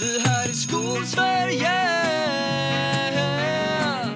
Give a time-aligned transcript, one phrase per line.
[0.00, 1.70] Det här är Skolsverige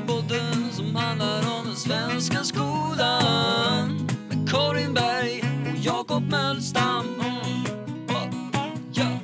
[0.07, 5.43] Podden som handlar om den svenska skolan Med Karin Berg
[5.73, 7.07] och Jakob Mölstam
[8.93, 9.19] ja.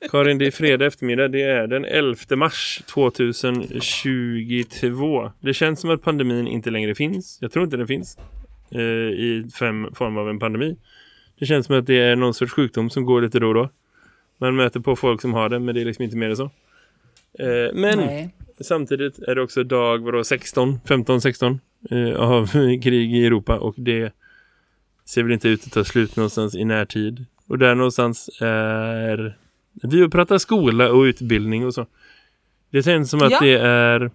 [0.10, 1.28] Karin, det är fredag eftermiddag.
[1.28, 5.32] Det är den 11 mars 2022.
[5.40, 7.38] Det känns som att pandemin inte längre finns.
[7.40, 8.18] Jag tror inte den finns
[8.74, 10.76] eh, i fem form av en pandemi.
[11.38, 13.68] Det känns som att det är någon sorts sjukdom som går lite då och då.
[14.38, 16.50] Man möter på folk som har det, men det är liksom inte mer än så.
[17.38, 18.34] Eh, men Nej.
[18.60, 21.60] samtidigt är det också dag vadå, 16, 15, 16
[21.90, 22.46] eh, av
[22.82, 24.12] krig i Europa och det
[25.04, 27.24] ser väl inte ut att ta slut någonstans i närtid.
[27.46, 29.36] Och där någonstans är
[29.82, 31.86] vi pratar skola och utbildning och så.
[32.70, 33.38] Det känns som att Ja.
[33.40, 34.10] det är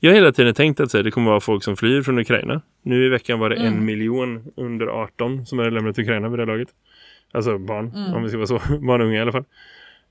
[0.00, 2.62] jag har hela tiden tänkt att här, det kommer vara folk som flyr från Ukraina.
[2.82, 6.46] Nu i veckan var det en miljon under 18 som hade lämnat Ukraina vid det
[6.46, 6.68] laget.
[7.32, 8.58] Alltså barn, om vi ska vara så.
[8.78, 9.44] Barn och unga i alla fall.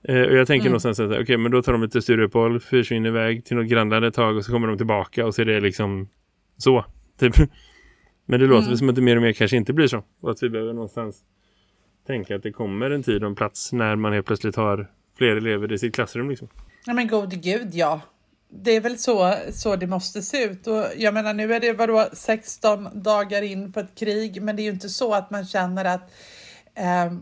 [0.04, 3.46] Eh, och jag tänker någonstans att okej, men då tar de lite styreuppehåll, försvinner iväg
[3.46, 6.10] till något grannland ett tag och så kommer de tillbaka och så är det liksom
[6.58, 6.86] så.
[7.20, 7.36] Typ.
[8.26, 10.04] Men det låter väl som att det mer och mer kanske inte blir så.
[10.22, 11.24] Och att vi behöver någonstans
[12.08, 15.36] tänka att det kommer en tid och en plats när man helt plötsligt har fler
[15.36, 16.48] elever i sitt klassrum liksom.
[16.88, 18.02] Nej men gode gud, ja.
[18.50, 20.68] Det är väl så, så det måste se ut.
[20.68, 24.62] Och jag menar, nu är det vadå 16 dagar in på ett krig, men det
[24.62, 26.12] är ju inte så att man känner att
[26.76, 27.14] eh,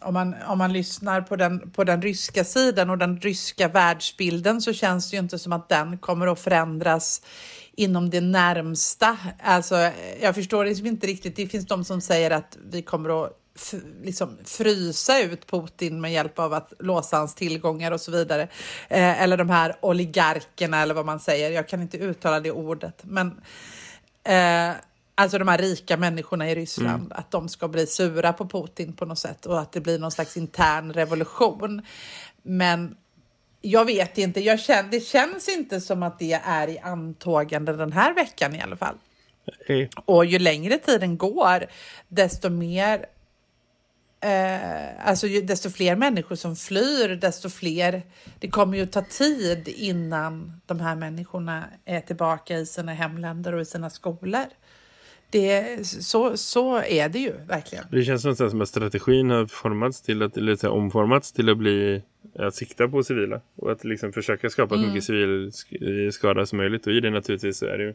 [0.00, 4.60] om, man, om man lyssnar på den, på den ryska sidan och den ryska världsbilden
[4.60, 7.22] så känns det ju inte som att den kommer att förändras
[7.76, 9.18] inom det närmsta.
[9.42, 9.90] Alltså,
[10.20, 11.36] jag förstår liksom inte riktigt.
[11.36, 13.32] Det finns de som säger att vi kommer att
[14.02, 18.42] liksom frysa ut Putin med hjälp av att låsa hans tillgångar och så vidare.
[18.88, 21.50] Eh, eller de här oligarkerna eller vad man säger.
[21.50, 23.02] Jag kan inte uttala det ordet.
[23.02, 23.40] Men
[24.24, 24.76] eh,
[25.14, 29.04] alltså de här rika människorna i Ryssland, att de ska bli sura på Putin på
[29.04, 31.82] något sätt och att det blir någon slags intern revolution.
[32.42, 32.96] Men
[33.60, 37.92] jag vet inte, jag känner, det känns inte som att det är i antågande den
[37.92, 38.94] här veckan i alla fall.
[40.04, 41.66] Och ju längre tiden går,
[42.08, 43.06] desto mer
[44.20, 48.02] Eh, alltså desto fler människor som flyr, desto fler...
[48.40, 53.60] Det kommer ju ta tid innan de här människorna är tillbaka i sina hemländer och
[53.60, 54.44] i sina skolor.
[55.30, 57.84] Det, så, så är det ju verkligen.
[57.90, 62.02] Det känns någonstans som att strategin har formats till att, eller omformats till att bli
[62.38, 66.58] att sikta på civila och att liksom försöka skapa så mycket civil sk- skada som
[66.58, 67.94] möjligt och i det naturligtvis så är det ju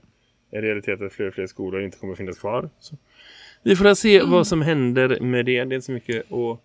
[0.51, 2.69] en realitet att fler och fler skolor inte kommer finnas kvar.
[2.79, 2.97] Så.
[3.63, 5.51] Vi får se vad som händer med det.
[5.51, 6.59] Det är inte så mycket att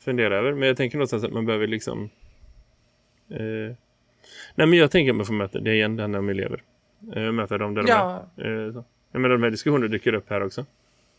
[0.00, 0.52] fundera över.
[0.54, 2.10] Men jag tänker någonstans att man behöver liksom...
[3.30, 3.74] Eh,
[4.54, 6.62] nej men jag tänker att man får möta det igen, det handlar om elever.
[7.16, 8.26] Eh, möta dem där Ja.
[8.36, 8.66] de är.
[8.66, 8.84] Eh, så.
[9.12, 10.66] Jag menar, de här diskussionerna dyker upp här också.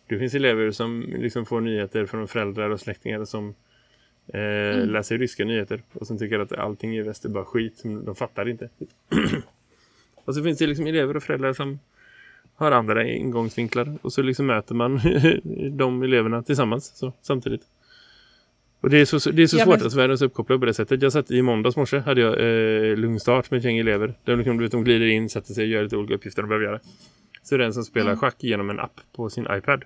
[0.07, 3.55] Det finns elever som liksom får nyheter från föräldrar och släktingar som
[4.27, 7.81] eh, läser ryska nyheter och som tycker att allting i väst är bara skit.
[7.83, 8.69] De fattar inte.
[10.25, 11.79] och så finns det liksom elever och föräldrar som
[12.55, 14.99] har andra ingångsvinklar och så liksom möter man
[15.77, 17.61] de eleverna tillsammans så, samtidigt.
[18.81, 20.65] Och det är så, det är så Ja, svårt men- att världen är uppkopplad på
[20.65, 21.01] det sättet.
[21.01, 24.13] Jag satt i måndags morse hade jag eh, lugn start med ett gäng elever.
[24.23, 26.79] De, de, de glider in, sätter sig och gör lite olika uppgifter de behöver göra.
[27.43, 28.19] Så är det en som spelar Mm.
[28.19, 29.83] schack genom en app på sin iPad.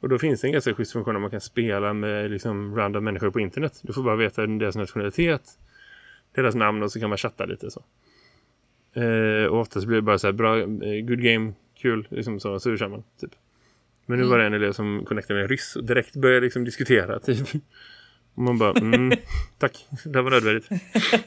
[0.00, 3.04] Och då finns det en ganska schysst funktion där man kan spela med liksom random
[3.04, 3.80] människor på internet.
[3.82, 5.42] Du får bara veta deras nationalitet,
[6.34, 7.82] deras namn och så kan man chatta lite så.
[9.00, 10.66] Eh, och oftast blir det bara så här bra, eh,
[11.04, 11.52] good game,
[11.84, 13.30] kul, liksom så, så kör man typ.
[14.06, 16.64] Men nu var det en elev som connectade med en ryss och direkt började liksom
[16.64, 17.48] diskutera typ.
[18.34, 19.12] Och man bara, mm,
[19.58, 20.68] tack, det var nödvändigt.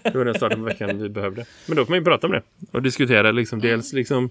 [0.04, 1.46] Det var den starten på veckan vi behövde.
[1.68, 2.42] Men då får man ju prata om det
[2.72, 4.30] och diskutera liksom, dels liksom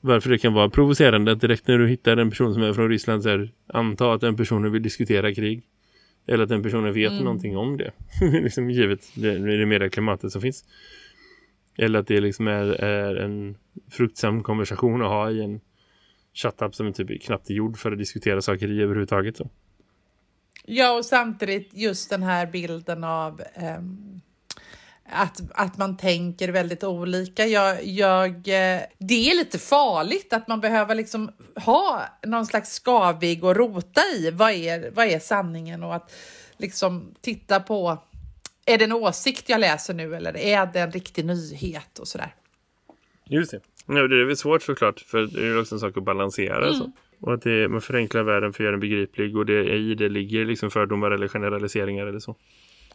[0.00, 2.88] varför det kan vara provocerande att direkt när du hittar en person som är från
[2.88, 5.62] Ryssland så här, anta att den personen vill diskutera krig.
[6.26, 7.92] Eller att den personen vet någonting om det.
[8.42, 10.64] liksom givet det, det medieklimatet som finns.
[11.76, 13.56] Eller att det liksom är, är en
[13.90, 15.60] fruktsam konversation att ha i en
[16.34, 19.36] chattapp som typ knappt är gjord för att diskutera saker i överhuvudtaget.
[19.36, 19.50] Så.
[20.64, 24.20] Ja, och samtidigt just den här bilden av ehm,
[25.08, 27.46] att, att man tänker väldigt olika.
[27.46, 33.44] Jag, jag, eh, det är lite farligt att man behöver liksom ha någon slags skavig
[33.44, 34.30] och rota i.
[34.30, 35.82] Vad är, vad är sanningen?
[35.82, 36.12] Och att
[36.56, 37.98] liksom titta på,
[38.66, 42.34] är det en åsikt jag läser nu eller är det en riktig nyhet och sådär.
[43.24, 43.60] Just det.
[43.86, 46.74] Ja, det är väl svårt såklart för det är också en sak att balansera.
[46.74, 46.92] Så.
[47.20, 50.08] Och att det, man förenklar världen för att göra den begriplig och det, i det
[50.08, 52.36] ligger liksom fördomar eller generaliseringar eller så.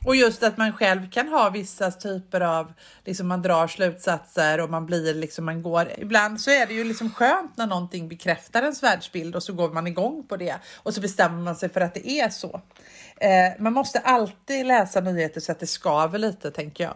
[0.05, 2.73] Och just att man själv kan ha vissa typer av,
[3.05, 5.87] liksom man drar slutsatser och man blir liksom, man går.
[5.97, 9.69] Ibland så är det ju liksom skönt när någonting bekräftar ens världsbild och så går
[9.69, 12.61] man igång på det och så bestämmer man sig för att det är så.
[13.21, 16.95] Eh, man måste alltid läsa nyheter så att det skaver lite tänker jag.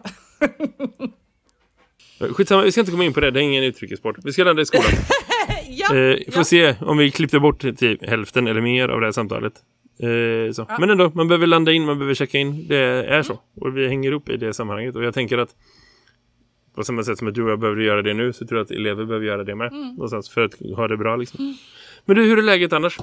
[2.34, 3.30] Skitsamma, vi ska inte komma in på det.
[3.30, 4.16] Det är ingen utrikessport.
[4.24, 4.86] Vi ska landa i skolan.
[5.68, 6.44] ja, eh, får ja.
[6.44, 9.52] se om vi klippte bort typ hälften eller mer av det här samtalet.
[9.98, 10.66] Eh, så.
[10.80, 12.68] Men ändå, man behöver landa in, man behöver checka in.
[12.68, 13.40] Det är så.
[13.60, 14.96] Och vi hänger upp i det sammanhanget.
[14.96, 15.50] Och jag tänker att
[16.74, 18.64] på samma sätt som att du och jag behöver göra det nu så tror jag
[18.64, 19.72] att elever behöver göra det med.
[19.72, 19.88] Mm.
[19.88, 21.56] Någonstans för att ha det bra liksom.
[22.04, 22.98] Men du, hur är läget annars?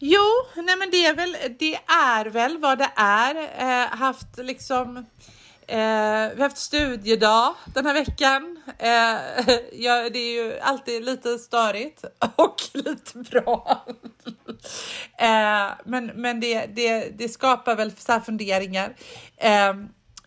[0.00, 3.34] Jo, nej men det är väl, det är väl vad det är.
[3.58, 4.96] Eh, haft liksom,
[5.66, 8.62] eh, vi har haft studiedag den här veckan.
[8.78, 9.16] Eh,
[9.72, 12.04] ja, det är ju alltid lite störigt
[12.36, 13.84] och lite bra.
[15.18, 18.96] eh, men men det, det, det skapar väl så här funderingar.
[19.36, 19.74] Eh,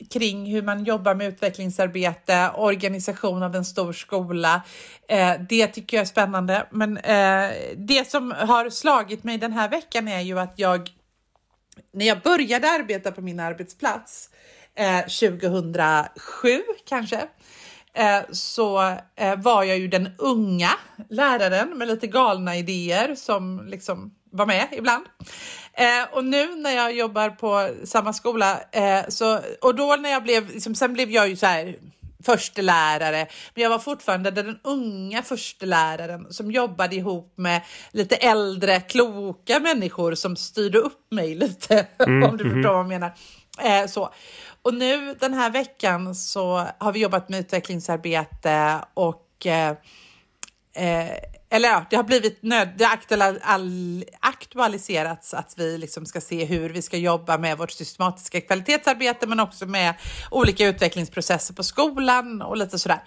[0.09, 4.61] Kring hur man jobbar med utvecklingsarbete, organisation av en stor skola.
[5.07, 6.67] Eh, det tycker jag är spännande.
[6.71, 10.89] Men eh, det som har slagit mig den här veckan är ju att jag,
[11.93, 14.29] när jag började arbeta på min arbetsplats
[14.75, 17.27] eh, 2007 kanske,
[17.93, 20.71] eh, så eh, var jag ju den unga
[21.09, 25.05] läraren med lite galna idéer som liksom var med ibland.
[25.73, 30.23] Eh, och nu när jag jobbar på samma skola, eh, så, och då när jag
[30.23, 31.75] blev, liksom, sen blev jag ju så här
[32.23, 39.59] förstelärare, men jag var fortfarande den unga försteläraren som jobbade ihop med lite äldre, kloka
[39.59, 43.13] människor som styrde upp mig lite, om du förstår vad jag menar.
[43.61, 44.13] Eh, så.
[44.61, 49.73] Och nu den här veckan så har vi jobbat med utvecklingsarbete och eh,
[50.73, 51.17] Eh,
[51.53, 53.39] eller ja, det har blivit nöd, det aktual,
[54.19, 59.39] aktualiserats att vi liksom ska se hur vi ska jobba med vårt systematiska kvalitetsarbete men
[59.39, 59.93] också med
[60.31, 63.03] olika utvecklingsprocesser på skolan och lite sådär.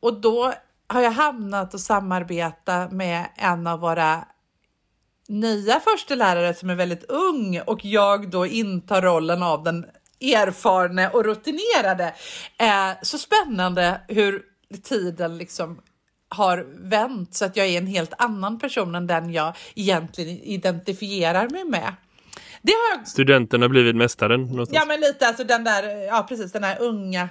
[0.00, 0.52] Och då
[0.86, 4.24] har jag hamnat och samarbeta med en av våra
[5.28, 9.86] nya förstelärare som är väldigt ung och jag då intar rollen av den
[10.20, 12.14] erfarne och rutinerade.
[12.58, 14.42] Eh, så spännande hur
[14.82, 15.80] tiden liksom
[16.34, 21.48] har vänt så att jag är en helt annan person än den jag egentligen identifierar
[21.48, 21.94] mig med.
[22.62, 23.08] Det har jag...
[23.08, 24.70] Studenterna blivit mästaren någonstans.
[24.80, 27.28] Ja men lite alltså den där, ja precis den här unga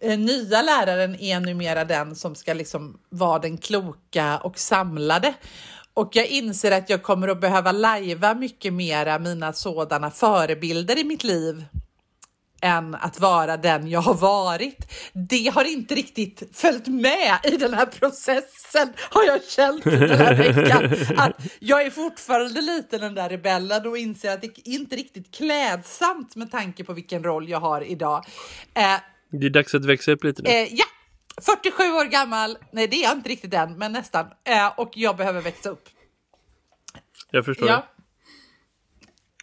[0.00, 5.34] eh, nya läraren är numera den som ska liksom vara den kloka och samlade.
[5.94, 11.04] Och jag inser att jag kommer att behöva lajva mycket mera mina sådana förebilder i
[11.04, 11.64] mitt liv
[12.60, 14.92] än att vara den jag har varit.
[15.12, 20.34] Det har inte riktigt följt med i den här processen har jag känt den här
[20.52, 20.92] veckan.
[21.16, 25.34] Att jag är fortfarande lite den där rebellen och inser att det inte är riktigt
[25.34, 28.24] klädsamt med tanke på vilken roll jag har idag.
[28.74, 28.96] Eh,
[29.32, 30.48] Det är dags att växa upp lite nu.
[30.50, 30.84] eh, ja,
[31.42, 32.58] 47 år gammal.
[32.72, 34.26] Nej, det är jag inte riktigt än, men nästan.
[34.44, 35.88] Eh, och jag behöver växa upp.
[37.30, 37.74] Jag förstår Ja.
[37.76, 37.82] det.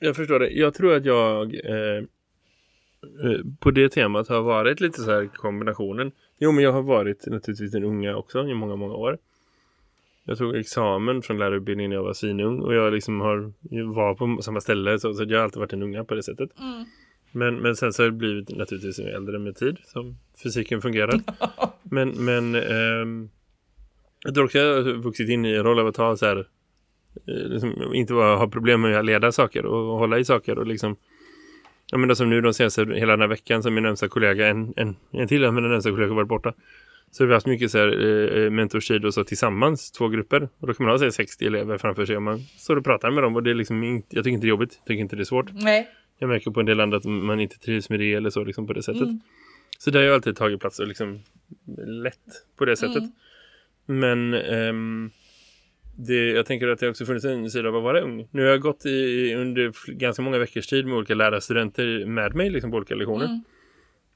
[0.07, 0.49] Jag förstår det.
[0.49, 2.03] Jag tror att jag eh,
[3.59, 6.11] på det temat har varit lite så här kombinationen.
[6.39, 9.17] Jo, men jag har varit naturligtvis en unga också i många, många år.
[10.23, 13.53] Jag tog examen från lärarutbildningen när jag var svinung och jag liksom har,
[13.94, 16.49] var på samma ställe så, så jag har alltid varit en unga på det sättet.
[17.31, 21.21] Men, men sen så har det blivit naturligtvis äldre med tid som fysiken fungerar.
[21.83, 23.29] men men ehm,
[24.23, 26.38] jag tror också jag har vuxit in i en roll av att ha så här
[27.27, 30.68] eh, liksom, inte bara ha problem med att leda saker och hålla i saker och
[30.68, 30.95] liksom
[31.91, 34.47] Ja men då som nu de senaste hela den här veckan som min närmsta kollega,
[34.47, 36.53] en, en, en till men den närmsta kollega har varit borta.
[37.11, 40.49] Så har vi haft mycket så här eh, mentorstid och så tillsammans, två grupper.
[40.59, 42.83] Och då kan man ha så här, 60 elever framför sig och man står och
[42.83, 44.87] pratar med dem och det är liksom inte, jag tycker inte det är jobbigt, jag
[44.87, 45.49] tycker inte det är svårt.
[45.53, 45.89] Nej.
[46.19, 48.67] Jag märker på en del andra att man inte trivs med det eller så liksom
[48.67, 49.07] på det sättet.
[49.77, 51.19] Så där har jag alltid tagit plats och liksom
[51.87, 53.03] lätt på det sättet.
[53.85, 55.11] Men ehm,
[55.97, 58.27] det, jag tänker att det också funnits en sida av att vara ung.
[58.31, 62.49] Nu har jag gått i, under ganska många veckors tid med olika lärarstudenter med mig
[62.49, 63.42] liksom på olika lektioner.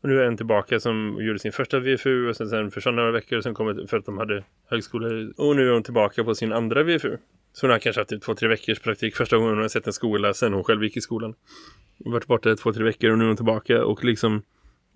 [0.04, 3.12] Och nu är en tillbaka som gjorde sin första VFU och sen, sen försvann några
[3.12, 5.08] veckor och sen kom för att de hade högskola.
[5.38, 7.18] Och nu är hon tillbaka på sin andra VFU.
[7.54, 9.88] Så hon har kanske haft typ två, tre veckors praktik första gången hon har sett
[9.88, 11.34] en skola sen hon själv gick i skolan.
[12.04, 14.42] Hon varit borta två, tre veckor och nu är hon tillbaka och liksom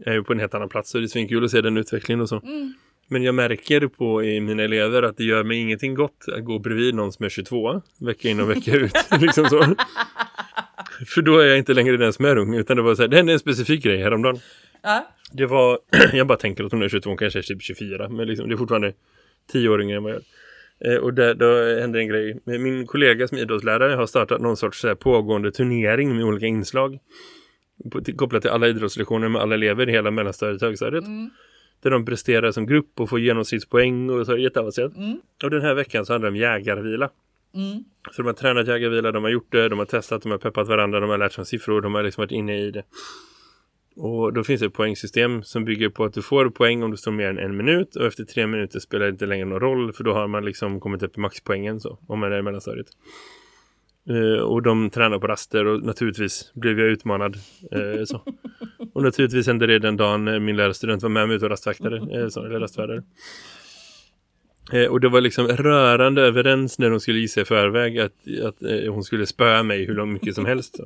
[0.06, 2.22] är ju på en helt annan plats så det är svinkul att se den utvecklingen
[2.22, 2.42] och så.
[3.08, 6.60] Men jag märker på i mina elever att det gör mig ingenting gott att gå
[6.60, 8.94] bredvid någon som är 22 vecka in och vecka ut.
[9.22, 9.76] liksom så.
[11.08, 13.10] För då är jag inte längre den som är ung utan det var så här,
[13.10, 14.40] det hände en specifik grej häromdagen.
[14.82, 15.12] Ja.
[15.32, 15.80] Det var,
[16.14, 18.56] jag bara tänker att hon är 22, hon kanske är typ 24 men liksom, det
[18.56, 18.94] är fortfarande
[19.52, 20.26] 10 år yngre än vad jag är.
[20.80, 22.40] Eh, och där, då hände en grej.
[22.46, 27.00] Min kollega som idrottslärare har startat någon sorts här, pågående turnering med olika inslag.
[27.92, 31.04] på, till, kopplat till alla idrottslektioner med alla elever i hela mellanstadiet och högstadiet.
[31.04, 31.30] Mm.
[31.86, 34.96] Där de presterar som grupp och får genomsnittspoäng och så är det jätteavancerat.
[34.96, 35.18] Mm.
[35.44, 37.10] Och den här veckan så handlar det om jägarvila.
[37.56, 37.84] Mm.
[38.12, 40.68] Så de har tränat jägarvila, de har gjort det, de har testat, de har peppat
[40.68, 42.84] varandra, de har lärt sig om siffror, de har liksom varit inne i det.
[43.96, 46.98] Och då finns det ett poängsystem som bygger på att du får poäng om du
[46.98, 49.94] står mer än en minut och efter tre minuter spelar det inte längre någon roll
[49.94, 52.88] för då har man liksom kommit upp i maxpoängen så, om man är i mellanstadiet.
[54.10, 57.36] Eh, och de tränar på raster och naturligtvis blev jag utmanad.
[57.72, 58.22] eh, så.
[58.94, 61.98] Och naturligtvis hände det den dagen eh, min lärarstudent var med mig ut och rastvaktade,
[62.20, 63.04] eh, så, eller rastvärdare.
[64.74, 68.64] Eh, och det var liksom rörande överens när de skulle gissa i förväg att, att
[68.64, 70.76] eh, hon skulle spöa mig hur långt mycket som helst.
[70.78, 70.86] Så.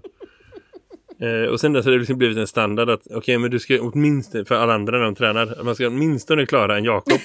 [1.22, 3.82] Eh, och sen dess har det liksom blivit en standard att okej men du ska
[3.82, 7.20] åtminstone för alla andra när de tränar man ska åtminstone klara en Jakob.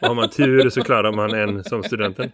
[0.00, 2.32] Och har man tur så klarar man en som studenten.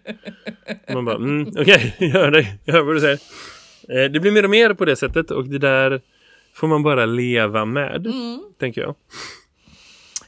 [0.88, 3.18] Och man bara mm, okej, gör det, gör vad du säger.
[3.88, 6.00] Eh, det blir mer och mer på det sättet och det där
[6.54, 8.06] får man bara leva med,
[8.58, 8.94] tänker jag.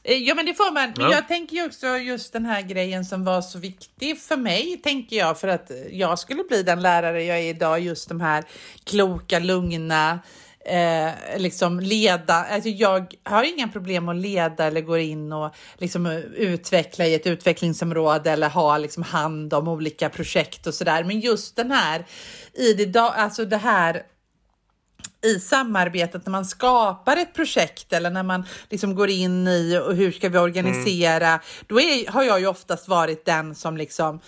[0.04, 0.92] Eh, Ja men det får man.
[0.96, 1.12] Men Ja.
[1.14, 5.16] jag tänker ju också just den här grejen som var så viktig för mig, tänker
[5.16, 7.80] jag, för att jag skulle bli den lärare jag är idag.
[7.80, 8.44] Just de här
[8.84, 10.18] kloka, lugna,
[10.64, 12.34] eh, liksom leda.
[12.34, 17.14] Alltså jag har inga problem att leda eller gå in och liksom eh, utveckla i
[17.14, 21.04] ett utvecklingsområde eller ha liksom hand om olika projekt och sådär.
[21.04, 22.06] Men just den här
[22.52, 24.02] i det, alltså det här
[25.24, 29.94] i samarbetet när man skapar ett projekt eller när man liksom går in i och
[29.94, 34.20] hur ska vi organisera, då är, har jag ju oftast varit den som liksom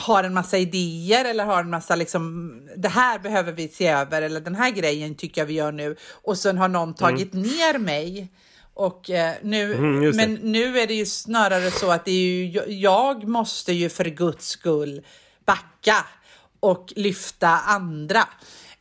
[0.00, 4.22] har en massa idéer eller har en massa liksom det här behöver vi se över
[4.22, 7.78] eller den här grejen tycker jag vi gör nu och sen har någon tagit ner
[7.78, 8.32] mig
[8.74, 12.62] och eh, nu, Mm, men nu är det ju snarare så att det är ju,
[12.74, 15.02] jag måste ju för guds skull
[15.44, 16.06] backa
[16.60, 18.28] och lyfta andra.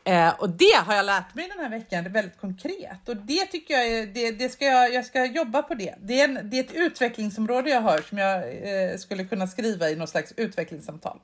[0.08, 3.10] Eh, och det har jag lärt mig den här veckan, det är väldigt konkret.
[3.10, 5.96] Och det tycker jag, är, det, det ska jag, jag ska jobba på det.
[6.02, 9.90] Det är, en, det är ett utvecklingsområde jag har som jag eh, skulle kunna skriva
[9.90, 11.20] i något slags utvecklingssamtal.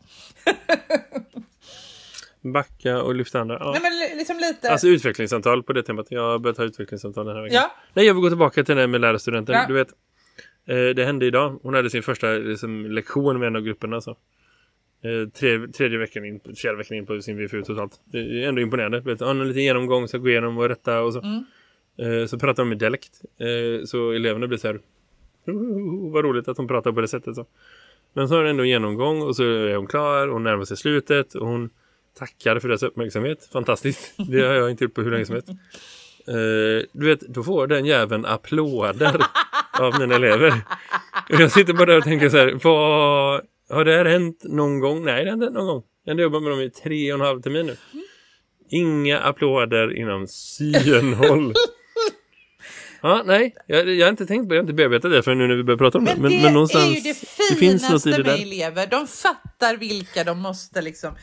[2.42, 3.58] Backa och lyfta andra.
[3.60, 3.72] Ja.
[3.72, 4.72] Nej men li- liksom lite.
[4.72, 6.06] Alltså utvecklingssamtal på det temat.
[6.10, 7.56] Jag har börjat ha utvecklingssamtal den här veckan.
[7.56, 9.56] ja, Nej, jag vill gå tillbaka till det med lärarstudenten.
[9.56, 9.66] Ja.
[9.68, 9.88] Du vet,
[10.68, 11.60] eh, det hände idag.
[11.64, 14.02] Hon hade sin första liksom, lektion med en av grupperna.
[14.02, 14.18] Så.
[15.04, 18.02] Eh, tre, tredje veckan in, fjärde veckan in på sin VFU totalt.
[18.06, 19.00] Det är ändå imponerande.
[19.00, 21.22] Vet, ha en liten genomgång, så gå igenom och rätta och så.
[21.22, 21.44] Mm.
[21.98, 23.22] Eh, så pratar de med dialekt.
[23.40, 24.80] Eh, så eleverna blir så här,
[25.48, 27.36] "Oh, vad roligt att de pratar på det sättet.
[27.36, 27.46] Så.
[28.14, 30.78] Men så har hon ändå en genomgång och så är hon klar och närmar sig
[30.78, 31.70] slutet och hon
[32.20, 33.50] tackar för deras uppmärksamhet.
[33.54, 34.14] Fantastiskt.
[34.30, 35.50] Det har jag inte gjort på hur länge som helst.
[36.28, 39.22] Eh, du vet, då får den jäveln applåder
[39.80, 40.54] av mina elever.
[41.34, 44.80] Och jag sitter bara där och tänker så här, vad, har det här hänt någon
[44.80, 45.06] gång?
[45.06, 45.84] Nej, det har inte hänt någon gång.
[46.06, 47.76] Jag har jobbat med dem i tre och en halv termin nu.
[48.70, 51.54] Inga applåder inom synhåll.
[53.06, 55.36] Ja, nej, jag, jag har inte tänkt på det, jag har inte bearbetat det för
[55.36, 56.12] nu när vi börjar prata om det.
[56.14, 57.10] men, Men, det men någonstans, är ju det
[57.50, 58.88] det finns något finaste i det med elever.
[58.88, 61.16] De fattar vilka de måste liksom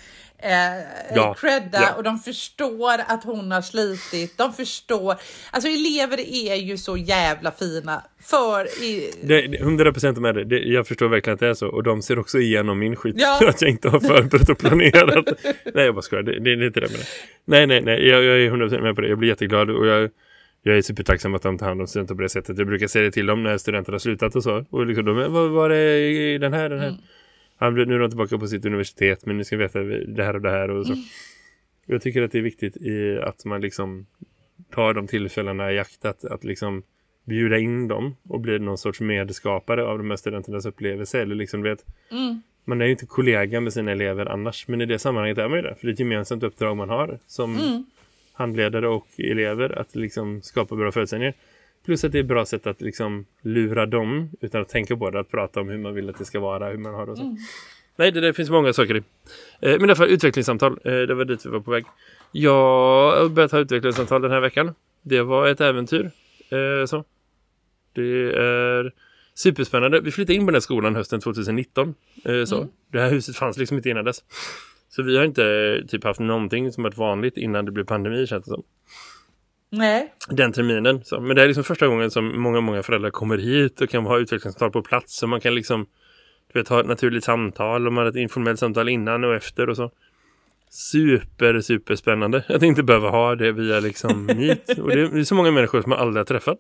[0.43, 1.95] eh, Ja, credda ja.
[1.97, 4.39] och de förstår att hon har slitit.
[4.39, 5.15] De förstår.
[5.51, 10.45] Alltså elever är ju så jävla fina för i, Det, det- 100% med det.
[10.45, 10.59] det.
[10.59, 11.69] Jag förstår verkligen att det är så.
[11.69, 13.15] Och de ser också igenom min skit.
[13.19, 13.41] Ja.
[13.49, 15.25] att jag inte har förberett och planerat.
[15.75, 16.23] nej, jag bara skojar.
[16.23, 17.07] Det, det, är inte det med det.
[17.45, 18.09] Nej, nej, nej.
[18.09, 19.09] Jag, jag är 100% med på det.
[19.09, 19.71] Jag blir jätteglad.
[19.71, 20.11] Och jag,
[20.63, 22.59] jag är supertacksam att de tar hand om studenter på det sättet.
[22.59, 24.65] Jag brukar säga det till dem när studenter har slutat och så.
[24.71, 26.95] Och liksom de, vad var det i den här, den här?
[27.61, 29.27] Han, nu är de tillbaka på sitt universitet.
[29.27, 30.95] Men ni ska veta det här och det här och så.
[31.87, 34.07] Jag tycker att det är viktigt i att man liksom
[34.75, 36.83] tar de tillfällena i akt att, att liksom
[37.25, 41.23] bjuda in dem och bli någon sorts medskapare av de här studenternas upplevelse.
[41.23, 42.43] Eller liksom, vet, Mm.
[42.65, 45.59] Man är ju inte kollega med sina elever annars, men i det sammanhanget är man
[45.59, 45.75] ju det.
[45.75, 47.85] För det är ett gemensamt uppdrag man har som Mm.
[48.33, 51.35] handledare och elever att liksom skapa bra förutsättningar.
[51.85, 55.11] Plus att det är ett bra sätt att liksom lura dem utan att tänka på
[55.11, 57.13] det, att prata om hur man vill att det ska vara, hur man har det
[57.13, 57.37] och så.
[57.97, 58.99] Nej, det, det finns många saker i.
[58.99, 59.03] Eh,
[59.61, 61.85] men i alla fall utvecklingssamtal, eh, det var dit vi var på väg.
[62.33, 62.53] Jag
[63.21, 64.75] har börjat ha utvecklingssamtal den här veckan.
[65.03, 66.11] Det var ett äventyr.
[66.51, 67.05] Eh, så.
[67.93, 68.93] Det är
[69.35, 70.01] superspännande.
[70.01, 71.95] Vi flyttade in på den här skolan hösten 2019.
[72.25, 72.69] Eh, så.
[72.93, 74.25] Det här huset fanns liksom inte innan dess.
[74.89, 78.27] Så vi har inte eh, typ haft någonting som varit vanligt innan det blev pandemi
[78.27, 78.63] känns det som.
[79.71, 80.15] Nej.
[80.29, 81.05] Den terminen.
[81.05, 81.21] Så.
[81.21, 84.19] Men det är liksom första gången som många, många föräldrar kommer hit och kan ha
[84.19, 85.17] utvecklingssamtal på plats.
[85.17, 85.87] Så man kan liksom
[86.53, 89.71] du vet, ha ett naturligt samtal och man har ett informellt samtal innan och efter
[89.71, 89.91] och så.
[90.71, 92.45] Super, super spännande.
[92.49, 94.79] Att inte behöva ha det via liksom Meet.
[94.79, 96.59] Och det är, så många människor som man aldrig har träffat.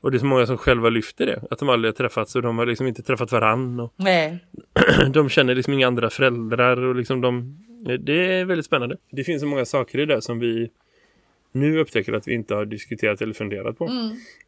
[0.00, 1.42] Och det är så många som själva lyfter det.
[1.50, 3.80] Att de aldrig har träffats och de har liksom inte träffat varann.
[3.80, 4.38] Och Nej.
[5.10, 7.58] de känner liksom inga andra föräldrar och liksom de,
[8.00, 8.96] det är väldigt spännande.
[9.10, 10.70] Det finns så många saker i det som vi
[11.52, 13.90] nu upptäcker att vi inte har diskuterat eller funderat på.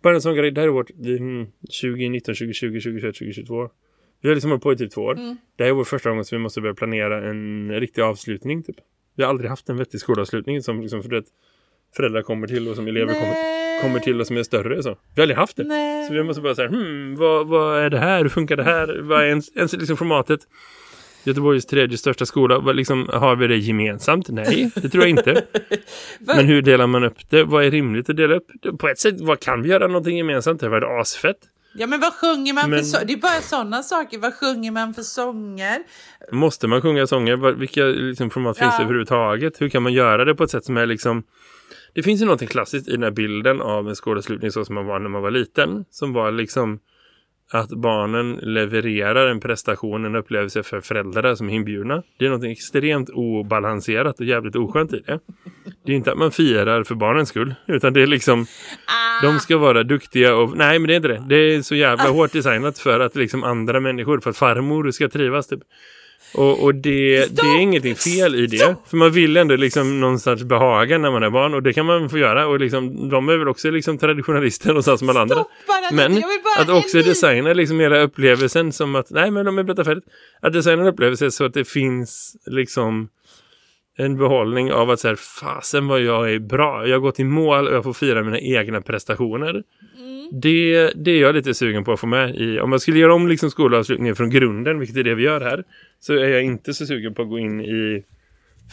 [0.02, 3.71] Bara en sån grej, det här är vårt mm, 2019, 2020, 2021, 2022.
[4.23, 5.14] Vi har liksom hållit på i typ två år.
[5.57, 8.76] Det här är vår första gång som vi måste börja planera en riktig avslutning typ.
[9.16, 11.25] Vi har aldrig haft en vettig skolavslutning som liksom för det,
[11.97, 14.83] föräldrar kommer till och som elever kommer, kommer till och som är större.
[14.83, 14.88] Så.
[14.88, 15.64] Vi har aldrig haft det.
[15.64, 16.09] Nej.
[16.09, 18.23] Så vi måste bara säga, hmm, vad, vad är det här?
[18.23, 19.00] Hur funkar det här?
[19.02, 20.40] Vad är ens, ens liksom formatet?
[21.25, 24.29] Göteborgs tredje största skola, liksom, har vi det gemensamt?
[24.29, 25.45] Nej, det tror jag inte.
[26.19, 27.45] Men hur delar man upp det?
[27.45, 28.47] Vad är rimligt att dela upp?
[28.79, 30.61] På ett sätt, vad kan vi göra någonting gemensamt?
[30.61, 31.37] Det var det asfett.
[31.75, 34.19] Ja, men vad sjunger man Men- för så- Det är bara sådana saker.
[34.19, 35.79] Vad sjunger man för sånger?
[36.33, 37.37] Måste man sjunga sånger?
[37.37, 39.61] Vilka liksom, format finns det överhuvudtaget?
[39.61, 41.23] Hur kan man göra det på ett sätt som är liksom...
[41.95, 44.87] Det finns ju någonting klassiskt i den här bilden av en skådespelning så som man
[44.87, 45.85] var när man var liten.
[45.91, 46.79] Som var liksom
[47.52, 52.02] att barnen levererar en prestation, en upplevelse för föräldrar som är inbjudna.
[52.19, 55.21] Det är något extremt obalanserat och jävligt oskönt i det.
[55.87, 58.47] Det är inte att man firar för barnens skull, utan det är liksom
[58.87, 60.57] Ah, de ska vara duktiga och...
[60.57, 61.25] Nej, men det är inte det.
[61.28, 65.09] Det är så jävla hårt designat för att liksom andra människor, för att farmor ska
[65.09, 65.61] trivas typ.
[66.34, 68.76] Och, och det, det är ingenting fel i det.
[68.87, 71.54] För man vill ändå liksom någonstans behaga när man är barn.
[71.54, 72.46] Och det kan man få göra.
[72.46, 75.34] Och liksom, de är väl också liksom traditionalister någonstans som alla andra.
[75.34, 75.49] Stopp
[75.92, 76.22] Men
[76.58, 79.10] att också en designa liksom hela upplevelsen som att...
[79.10, 80.04] Nej, men de är berättat färdigt.
[80.40, 83.08] Att designa en upplevelse så att det finns liksom
[83.96, 86.87] en behållning av att så här, fasen vad jag är bra.
[86.87, 89.62] Jag har gått i mål och jag får fira mina egna prestationer.
[90.30, 92.60] Det, det är jag lite sugen på att få med i.
[92.60, 95.64] Om jag skulle göra om liksom skolavslutningen från grunden, vilket är det vi gör här,
[96.00, 98.04] så är jag inte så sugen på att gå in i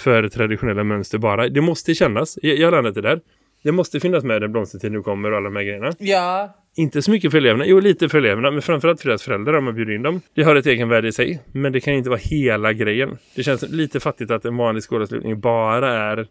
[0.03, 1.47] för traditionella mönster bara.
[1.49, 2.37] Det måste kännas.
[2.41, 3.19] Jag, jag har landat det där.
[3.63, 5.91] Det måste finnas med den blomstertid nu kommer och alla de här grejerna.
[5.99, 7.65] Ja, Inte så mycket för eleverna.
[7.65, 8.51] Jo, lite för eleverna.
[8.51, 10.21] Men framförallt för deras föräldrar om man bjuder in dem.
[10.33, 11.41] Det har ett egen värde i sig.
[11.51, 13.17] Men det kan inte vara hela grejen.
[13.35, 16.27] Det känns lite fattigt att en vanlig skolavslutning bara är...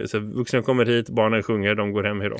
[0.00, 2.36] eh, Så vuxna kommer hit, barnen sjunger, de går hem, hejdå.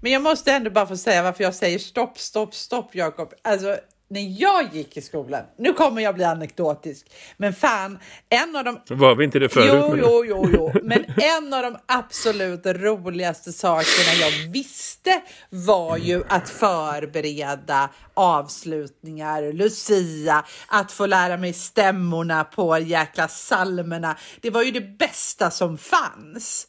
[0.00, 3.32] men jag måste ändå bara få säga varför jag säger stopp, stopp, stopp, Jakob.
[3.42, 3.76] Alltså,
[4.10, 7.06] när jag gick i skolan, nu kommer jag bli anekdotisk,
[7.36, 9.70] men fan, en av de Var vi inte det förut?
[9.72, 10.72] Jo, men- jo, jo, jo.
[10.82, 20.44] Men en av de absolut roligaste sakerna jag visste var ju att förbereda avslutningar, Lucia,
[20.68, 24.16] att få lära mig stämmorna på jäkla salmerna.
[24.40, 26.67] Det var ju det bästa som fanns.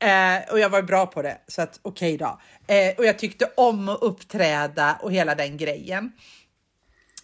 [0.00, 2.38] Eh, och jag var bra på det, så att okej då.
[2.66, 6.12] Eh, och jag tyckte om att uppträda och hela den grejen.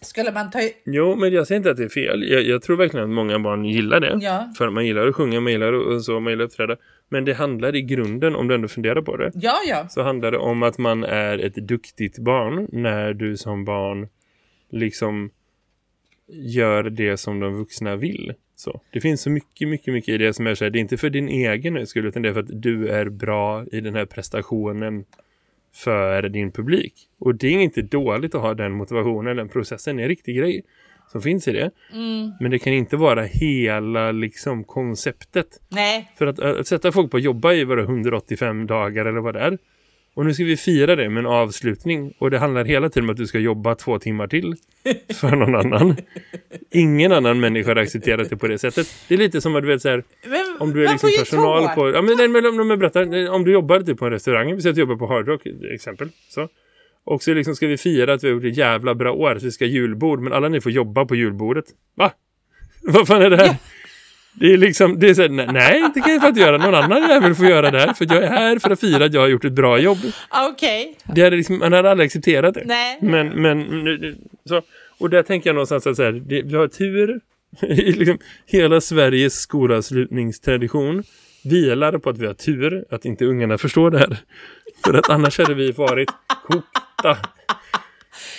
[0.01, 0.59] Skulle man ta...
[0.85, 2.23] Jo, men jag säger inte att det är fel.
[2.29, 4.17] Jag, jag tror verkligen att många barn gillar det.
[4.21, 4.53] Ja.
[4.57, 6.75] För man gillar att sjunga, man gillar att, så, man gillar att uppträda.
[7.09, 9.87] Men det handlar i grunden, om du ändå funderar på det, Ja, ja.
[9.89, 14.07] så handlar det om att man är ett duktigt barn när du som barn
[14.71, 15.29] liksom
[16.27, 18.33] gör det som de vuxna vill.
[18.55, 18.81] Så.
[18.91, 20.97] Det finns så mycket, mycket, mycket i det som är så här, det är inte
[20.97, 24.05] för din egen skull utan det är för att du är bra i den här
[24.05, 25.05] prestationen
[25.73, 26.93] för din publik.
[27.19, 30.63] Och det är inte dåligt att ha den motivationen, den processen är en riktig grej
[31.11, 31.71] som finns i det.
[32.39, 35.47] Men det kan inte vara hela liksom konceptet.
[35.69, 39.33] Nej, För att, att sätta folk på att jobba i våra 185 dagar eller vad
[39.33, 39.57] det är.
[40.15, 42.13] Och nu ska vi fira det med en avslutning.
[42.17, 44.55] Och det handlar hela tiden om att du ska jobba två timmar till
[45.13, 45.95] för någon annan.
[46.71, 48.87] Ingen annan människa har accepterat det på det sättet.
[49.07, 51.67] Det är lite som att du vet så här, men om du är liksom personal
[51.67, 51.89] på...
[51.89, 54.71] Ja, men, men, om, men berätta, om du jobbar typ på en restaurang, vi säger
[54.71, 55.41] att du jobbar på Hard Rock
[55.73, 56.09] exempel.
[56.29, 56.49] Så.
[57.03, 59.45] Och så liksom ska vi fira att vi har gjort ett jävla bra år, så
[59.45, 61.65] vi ska julbord, men alla ni får jobba på julbordet.
[61.95, 62.11] Va?
[62.81, 63.55] Vad fan är det här?
[64.39, 66.57] Det är liksom, det är så här, nej, det kan jag att göra.
[66.57, 69.13] Någon annan jävel får göra det här, för jag är här för att fira att
[69.13, 69.97] jag har gjort ett bra jobb.
[70.51, 72.63] Okej, Det hade liksom, man hade aldrig accepterat det.
[72.65, 72.97] nej.
[73.01, 73.65] Men, men
[74.49, 74.61] så,
[74.99, 77.19] och där tänker jag någonstans att så här, det, vi har tur
[77.61, 81.03] i liksom hela Sveriges skolavslutningstradition
[81.43, 84.17] vilar på att vi har tur att inte ungarna förstår det här.
[84.85, 86.09] För att annars hade vi varit
[86.47, 87.17] kokta.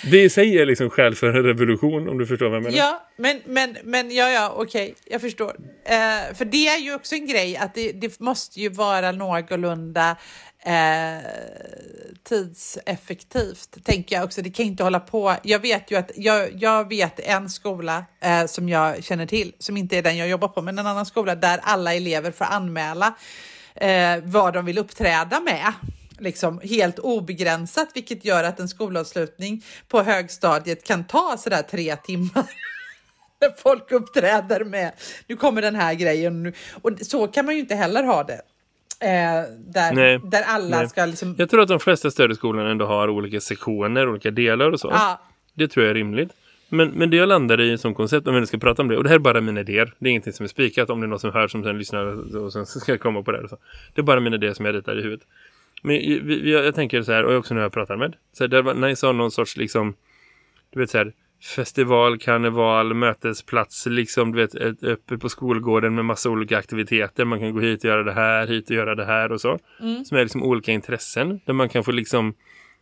[0.03, 2.77] Det i sig är liksom skäl för en revolution om du förstår vad jag menar.
[2.77, 5.55] Ja, men, men, men ja, ja, okej, jag förstår.
[5.85, 10.17] Eh, för det är ju också en grej att det, det måste ju vara någorlunda
[10.65, 11.31] eh,
[12.23, 14.41] tidseffektivt, tänker jag också.
[14.41, 15.35] Det kan inte hålla på.
[15.43, 19.77] Jag vet ju att jag, jag vet en skola eh, som jag känner till, som
[19.77, 23.13] inte är den jag jobbar på, men en annan skola där alla elever får anmäla
[23.75, 25.73] eh, vad de vill uppträda med.
[26.19, 32.45] Liksom helt obegränsat, vilket gör att en skolavslutning på högstadiet kan ta sådär tre timmar
[33.41, 34.91] när folk uppträder med
[35.27, 38.41] nu kommer den här grejen och så kan man ju inte heller ha det.
[38.99, 40.89] Eh, där, Nej, där alla nej.
[40.89, 41.35] ska liksom...
[41.37, 44.87] Jag tror att de flesta större skolorna ändå har olika sektioner, olika delar och så.
[44.91, 45.21] Ja,
[45.53, 46.31] Det tror jag är rimligt.
[46.69, 49.03] Men, men det jag landar i som koncept, om vi ska prata om det, och
[49.03, 49.93] det här är bara mina idéer.
[49.99, 52.35] Det är ingenting som är spikat, om det är någon som hör som sen lyssnar
[52.37, 53.39] och sen ska komma på det.
[53.39, 53.57] Och så.
[53.93, 55.27] Det är bara mina idéer som jag ritar i huvudet.
[55.83, 55.95] Men
[56.27, 58.15] vi, jag tänker så här, och också när jag pratar med.
[58.33, 59.95] Så här, det var nice att ha någon sorts liksom,
[60.73, 61.13] du vet så här,
[61.55, 67.25] festival, karneval, mötesplats, liksom du vet, uppe på skolgården med massa olika aktiviteter.
[67.25, 69.59] Man kan gå hit och göra det här, hit och göra det här och så.
[69.79, 70.05] Mm.
[70.05, 72.33] Som är liksom olika intressen, där man kan få liksom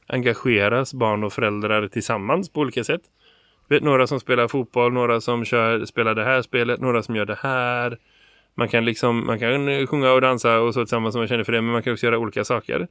[0.07, 3.01] engageras barn och föräldrar tillsammans på olika sätt.
[3.67, 7.15] Du vet, några som spelar fotboll, några som kör, spelar det här spelet, några som
[7.15, 7.97] gör det här.
[8.55, 11.51] Man kan liksom, man kan sjunga och dansa och så tillsammans som man känner för
[11.51, 12.87] det, men man kan också göra olika saker.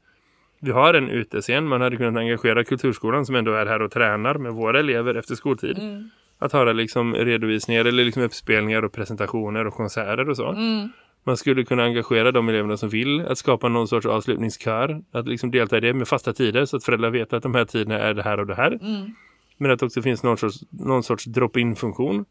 [0.61, 4.35] Vi har en utescen, man hade kunnat engagera kulturskolan som ändå är här och tränar
[4.35, 5.79] med våra elever efter skoltid.
[5.79, 6.11] Mm.
[6.39, 10.49] Att höra liksom redovisningar eller liksom uppspelningar och presentationer och konserter och så.
[10.49, 10.89] Mm.
[11.25, 15.03] Man skulle kunna engagera de eleverna som vill att skapa någon sorts avslutningskör.
[15.13, 17.65] Att liksom delta i det med fasta tider så att föräldrar vet att de här
[17.65, 18.73] tiderna är det här och det här.
[18.73, 19.15] Mm.
[19.57, 22.25] Men att det också finns någon sorts, någon sorts drop-in-funktion.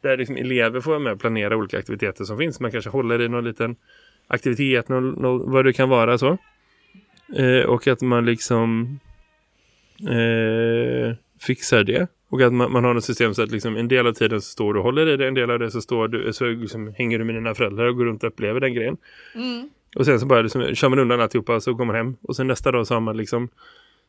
[0.00, 2.60] Där liksom elever får vara med och planera olika aktiviteter som finns.
[2.60, 3.76] Man kanske håller i någon liten
[4.26, 6.38] aktivitet, någon, någon, vad det kan vara så.
[7.36, 8.98] Eh, och att man liksom
[10.00, 12.08] eh, fixar det.
[12.30, 14.50] Och att man, man har ett system så att liksom en del av tiden så
[14.50, 16.94] står du och håller i det, en del av det så, står du, så liksom
[16.96, 18.96] hänger du med dina föräldrar och går runt och upplever den grejen.
[19.34, 19.70] Mm.
[19.96, 22.16] Och sen så bara liksom, kör man undan alltihopa och så går man hem.
[22.22, 23.48] Och sen nästa dag så har man liksom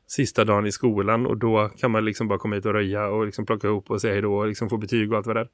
[0.07, 3.25] sista dagen i skolan och då kan man liksom bara komma hit och röja och
[3.25, 5.39] liksom plocka ihop och säga hej då och liksom få betyg och allt vad det
[5.39, 5.47] är.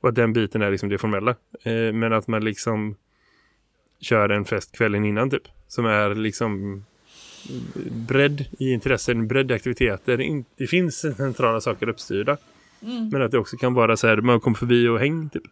[0.00, 1.30] Och att den biten är liksom det formella.
[1.62, 2.96] Eh, men att man liksom
[4.00, 5.48] kör en fest kvällen innan typ.
[5.68, 6.84] Som är liksom
[7.90, 10.44] bredd i intressen, bredd i aktiviteter.
[10.56, 12.36] Det finns centrala saker uppstyrda.
[12.82, 13.08] Mm.
[13.08, 15.42] Men att det också kan vara så här, man kommer förbi och häng typ.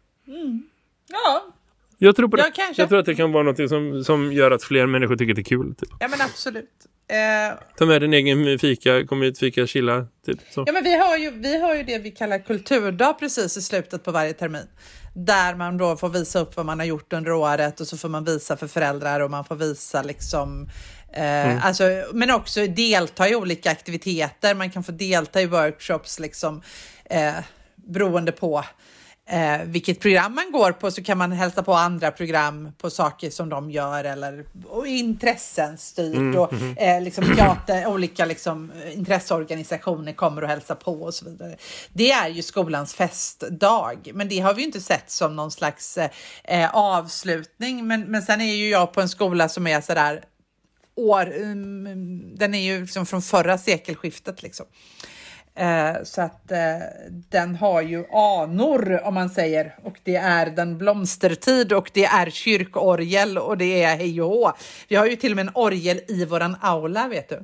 [1.08, 1.53] Ja,
[1.98, 2.52] Jag tror på det.
[2.56, 2.72] Ja.
[2.76, 5.40] Jag tror att det kan vara något som, som gör att fler människor tycker det
[5.40, 5.88] är kul typ.
[6.00, 6.70] ja men absolut.
[7.08, 10.06] Eh, Ta med din egen fika, kom hit, fika, chilla.
[10.26, 10.38] Typ.
[10.50, 10.64] Så.
[10.66, 14.04] Ja, men vi har, ju, vi har ju det vi kallar kulturdag precis i slutet
[14.04, 14.66] på varje termin.
[15.14, 18.08] Där man då får visa upp vad man har gjort under året och så får
[18.08, 20.68] man visa för föräldrar och man får visa liksom
[21.12, 24.54] eh, alltså, men också delta i olika aktiviteter.
[24.54, 26.62] Man kan få delta i workshops liksom
[27.04, 27.34] eh,
[27.76, 28.64] beroende på
[29.28, 33.30] eh, vilket program man går på så kan man hälsa på andra program på saker
[33.30, 40.42] som de gör eller och intressen styrt och eh, liksom teater, olika liksom, intresseorganisationer kommer
[40.42, 41.56] och hälsar på och så vidare.
[41.92, 45.98] Det är ju skolans festdag, men det har vi ju inte sett som någon slags
[46.44, 47.86] eh, avslutning.
[47.86, 50.24] Men, men sen är ju jag på en skola som är sådär
[50.96, 54.66] år, um, den är ju liksom från förra sekelskiftet liksom.
[55.56, 56.58] Eh, så att eh,
[57.30, 62.30] den har ju anor om man säger och det är den blomstertid och det är
[62.30, 64.52] kyrkorgel och det är hej och hå.
[64.88, 67.38] Vi har ju till och med en orgel i våran aula vet du.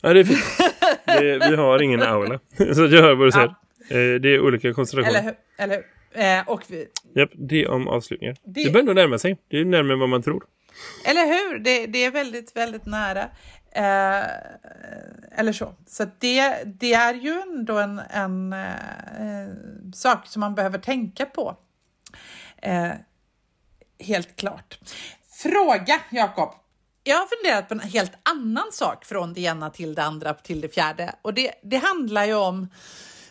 [0.00, 0.38] Ja, det är fint.
[1.06, 2.38] Det, vi har ingen aula.
[2.74, 3.46] Så jag hör vad du säger.
[3.90, 5.18] Eh, Det är olika konstellationer.
[5.18, 5.34] Eller hur?
[5.64, 5.84] Eller hur?
[6.38, 8.36] Eh, och vi, Japp, det om avslutningar.
[8.44, 9.36] Det, Det- börjar ändå närma sig.
[9.50, 10.44] Det är närmare vad man tror.
[11.04, 11.58] Eller hur?
[11.58, 13.24] Det, det är väldigt, väldigt nära.
[13.76, 14.24] Eh,
[15.38, 15.74] eller så.
[15.86, 19.48] Så det, det är ju ändå en, en eh,
[19.94, 21.56] sak som man behöver tänka på.
[22.56, 22.92] Eh,
[23.98, 24.78] helt klart.
[25.30, 26.54] Fråga, Jakob.
[27.02, 30.60] Jag har funderat på en helt annan sak från det ena till det andra till
[30.60, 31.14] det fjärde.
[31.22, 32.68] Och det, det handlar ju om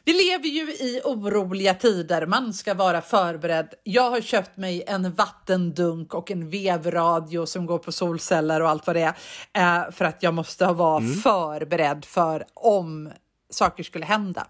[0.05, 2.25] vi lever ju i oroliga tider.
[2.25, 3.73] Man ska vara förberedd.
[3.83, 8.87] Jag har köpt mig en vattendunk och en vevradio som går på solceller och allt
[8.87, 9.13] vad det
[9.53, 9.85] är.
[9.85, 13.11] Eh, för att jag måste vara förberedd för om
[13.49, 14.47] saker skulle hända.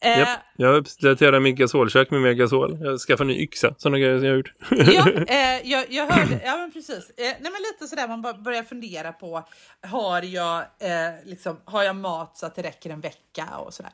[0.00, 0.40] Eh, Japp.
[0.56, 2.78] Jag uppdaterar mitt gasolkök med mer gasol.
[2.80, 3.74] Jag skaffar en ny yxa.
[3.78, 4.52] Sådana grejer som jag har gjort.
[4.70, 7.10] ja, eh, jag, jag hörde, ja men precis.
[7.16, 9.44] Eh, nej men lite sådär man börjar fundera på,
[9.82, 13.92] har jag, eh, liksom, har jag mat så att det räcker en vecka och sådär.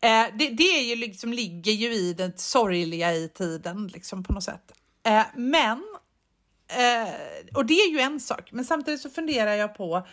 [0.00, 4.32] Eh, det, det är ju liksom, ligger ju i det sorgliga i tiden liksom på
[4.32, 4.72] något sätt.
[5.06, 5.82] Eh, men,
[6.68, 7.14] eh,
[7.54, 10.06] och det är ju en sak, men samtidigt så funderar jag på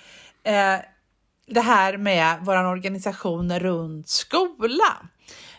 [1.48, 4.98] det här med vår organisation runt skola.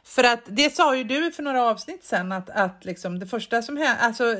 [0.05, 3.63] För att det sa ju du för några avsnitt sen att, att liksom det första
[3.63, 4.37] som händer, alltså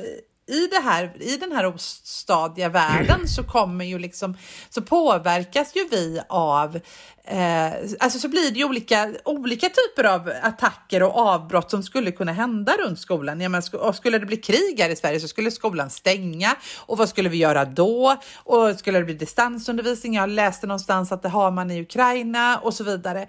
[0.47, 4.37] i, det här, i den här ostadiga världen så kommer ju liksom,
[4.69, 6.75] så påverkas ju vi av,
[7.23, 7.67] eh,
[7.99, 12.31] alltså så blir det ju olika, olika typer av attacker och avbrott som skulle kunna
[12.31, 13.41] hända runt skolan.
[13.41, 16.55] Ja, men, sk- och skulle det bli krig här i Sverige så skulle skolan stänga
[16.77, 18.15] och vad skulle vi göra då?
[18.35, 20.13] Och skulle det bli distansundervisning?
[20.15, 23.27] Jag läste någonstans att det har man i Ukraina och så vidare.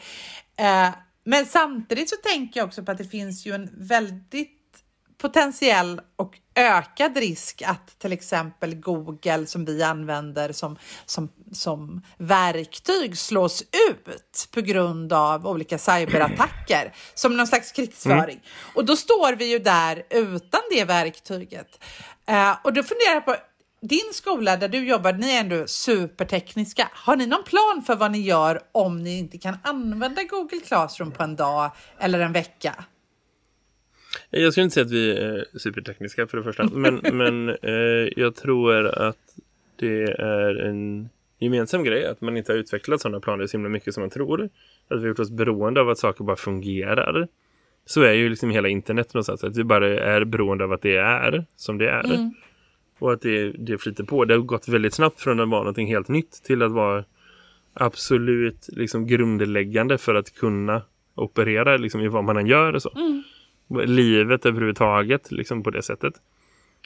[0.58, 0.88] Eh,
[1.26, 4.56] men samtidigt så tänker jag också på att det finns ju en väldigt
[5.18, 13.18] potentiell och ökad risk att till exempel Google som vi använder som, som, som verktyg
[13.18, 18.36] slås ut på grund av olika cyberattacker som någon slags krigsföring.
[18.36, 18.74] Mm.
[18.74, 21.84] Och då står vi ju där utan det verktyget.
[22.30, 23.36] Uh, och då funderar jag på
[23.80, 26.88] din skola där du jobbar, ni är ändå supertekniska.
[26.92, 31.12] Har ni någon plan för vad ni gör om ni inte kan använda Google Classroom
[31.12, 32.84] på en dag eller en vecka?
[34.30, 36.64] Jag skulle inte säga att vi är supertekniska för det första.
[36.64, 39.16] Men, men eh, jag tror att
[39.76, 41.08] det är en
[41.38, 44.44] gemensam grej att man inte har utvecklat sådana planer så himla mycket som man tror.
[44.88, 47.28] Att vi har gjort oss beroende av att saker bara fungerar.
[47.86, 49.44] Så är ju liksom hela internet någonstans.
[49.44, 52.04] Att vi bara är beroende av att det är som det är.
[52.04, 52.34] Mm.
[52.98, 54.24] Och att det, det flyter på.
[54.24, 57.04] Det har gått väldigt snabbt från att vara någonting helt nytt till att vara
[57.74, 60.82] absolut liksom grundläggande för att kunna
[61.14, 62.90] operera liksom, i vad man än gör och så.
[62.96, 63.22] Mm.
[63.84, 66.14] Livet överhuvudtaget liksom på det sättet.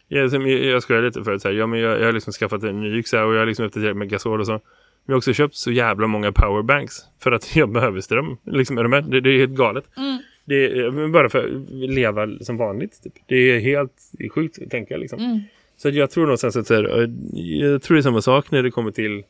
[0.08, 2.62] Jag, jag, jag skojar lite förut så här, ja, men jag, jag har liksom skaffat
[2.62, 4.52] en ny yxa och jag har liksom uppdaterat med gasol och så.
[4.52, 4.60] Men
[5.06, 8.36] jag har också köpt så jävla många powerbanks för att jag behöver ström.
[8.44, 9.04] Liksom, är med?
[9.04, 9.84] Det, det är helt galet.
[9.96, 10.18] Mm.
[10.44, 13.02] Det är bara för att leva som vanligt.
[13.02, 13.12] Typ.
[13.26, 15.18] Det är helt det är sjukt att tänka liksom.
[15.18, 15.40] Mm.
[15.82, 18.90] Så jag tror någonstans att här, jag tror det är samma sak när det kommer
[18.90, 19.22] till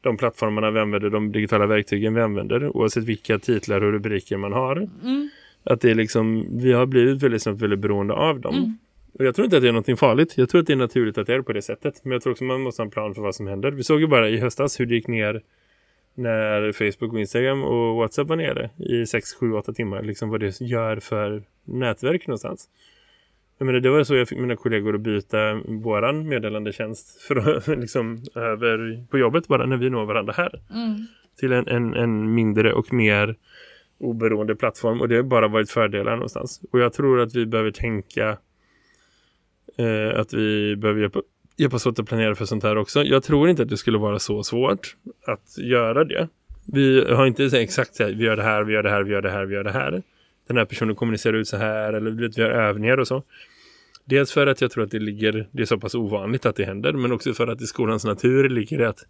[0.00, 4.52] de plattformarna vi använder, de digitala verktygen vi använder, oavsett vilka titlar och rubriker man
[4.52, 4.76] har.
[4.76, 5.30] Mm.
[5.64, 8.54] Att det är liksom, vi har blivit väldigt snabbt väldigt beroende av dem.
[8.54, 8.78] Mm.
[9.12, 10.38] Och jag tror inte att det är något farligt.
[10.38, 12.04] Jag tror att det är naturligt att det är på det sättet.
[12.04, 13.70] Men jag tror också att man måste ha en plan för vad som händer.
[13.70, 15.42] Vi såg ju bara i höstas hur det gick ner
[16.14, 20.02] när Facebook och Instagram och Whatsapp var nere i 6, 7, 8 timmar.
[20.02, 22.68] Liksom vad det gör för nätverk någonstans.
[23.60, 28.22] Jag menar, det var så jag fick mina kollegor att byta våran meddelandetjänst för liksom
[28.34, 30.60] över på jobbet bara när vi når varandra här.
[30.70, 31.06] Mm.
[31.40, 33.36] Till en, en, en mindre och mer
[33.98, 36.60] oberoende plattform och det har bara varit fördelar någonstans.
[36.72, 38.38] Och jag tror att vi behöver tänka
[39.78, 41.20] eh, att vi behöver hjälpa,
[41.56, 43.02] hjälpas åt att planera för sånt här också.
[43.02, 44.96] Jag tror inte att det skulle vara så svårt
[45.26, 46.28] att göra det.
[46.72, 49.12] Vi har inte exakt så här, vi gör det här, vi gör det här, vi
[49.12, 50.02] gör det här, vi gör det här.
[50.46, 53.22] Den här personen kommunicerar ut så här eller vi gör övningar och så.
[54.04, 56.64] Dels för att jag tror att det ligger, det är så pass ovanligt att det
[56.64, 59.04] händer, men också för att i skolans natur ligger det att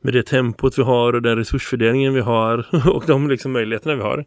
[0.00, 4.02] med det tempot vi har och den resursfördelningen vi har och de liksom möjligheterna vi
[4.02, 4.24] har